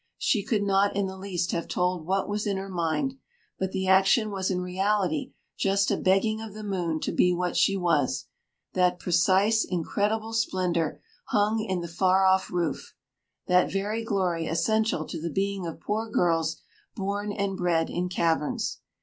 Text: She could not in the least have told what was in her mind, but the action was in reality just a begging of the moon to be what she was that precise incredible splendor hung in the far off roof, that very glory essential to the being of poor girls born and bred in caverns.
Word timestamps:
She 0.17 0.41
could 0.43 0.63
not 0.63 0.95
in 0.95 1.05
the 1.05 1.15
least 1.15 1.51
have 1.51 1.67
told 1.67 2.07
what 2.07 2.27
was 2.27 2.47
in 2.47 2.57
her 2.57 2.69
mind, 2.69 3.19
but 3.59 3.71
the 3.71 3.87
action 3.87 4.31
was 4.31 4.49
in 4.49 4.59
reality 4.59 5.33
just 5.59 5.91
a 5.91 5.95
begging 5.95 6.41
of 6.41 6.55
the 6.55 6.63
moon 6.63 6.99
to 7.01 7.11
be 7.11 7.31
what 7.35 7.55
she 7.55 7.77
was 7.77 8.25
that 8.73 8.97
precise 8.97 9.63
incredible 9.63 10.33
splendor 10.33 11.01
hung 11.25 11.59
in 11.59 11.81
the 11.81 11.87
far 11.87 12.25
off 12.25 12.49
roof, 12.49 12.95
that 13.45 13.71
very 13.71 14.03
glory 14.03 14.47
essential 14.47 15.05
to 15.05 15.21
the 15.21 15.29
being 15.29 15.67
of 15.67 15.79
poor 15.79 16.09
girls 16.09 16.63
born 16.95 17.31
and 17.31 17.55
bred 17.55 17.87
in 17.87 18.09
caverns. 18.09 18.79